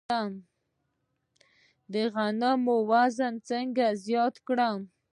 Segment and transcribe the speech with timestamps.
[1.93, 4.79] د غنمو وزن څنګه زیات کړم؟